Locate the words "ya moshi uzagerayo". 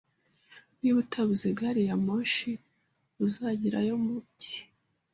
1.89-3.93